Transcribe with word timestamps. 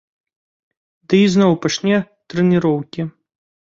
Ды 1.13 1.19
ізноў 1.27 1.53
пачне 1.65 1.97
трэніроўкі. 2.35 3.01